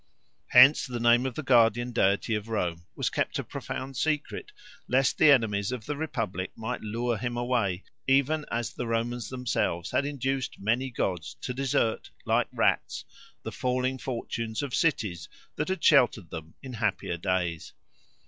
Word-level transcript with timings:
Hence 0.47 0.87
the 0.87 0.99
name 0.99 1.27
of 1.27 1.35
the 1.35 1.43
guardian 1.43 1.91
deity 1.91 2.33
of 2.33 2.49
Rome 2.49 2.87
was 2.95 3.11
kept 3.11 3.37
a 3.37 3.43
profound 3.43 3.95
secret, 3.95 4.51
lest 4.87 5.19
the 5.19 5.29
enemies 5.29 5.71
of 5.71 5.85
the 5.85 5.95
republic 5.95 6.49
might 6.55 6.81
lure 6.81 7.17
him 7.19 7.37
away, 7.37 7.83
even 8.07 8.43
as 8.49 8.73
the 8.73 8.87
Romans 8.87 9.29
themselves 9.29 9.91
had 9.91 10.03
induced 10.03 10.57
many 10.59 10.89
gods 10.89 11.35
to 11.41 11.53
desert, 11.53 12.09
like 12.25 12.47
rats, 12.51 13.05
the 13.43 13.51
falling 13.51 13.99
fortunes 13.99 14.63
of 14.63 14.73
cities 14.73 15.29
that 15.55 15.67
had 15.67 15.83
sheltered 15.83 16.31
them 16.31 16.55
in 16.63 16.73
happier 16.73 17.17
days. 17.17 17.73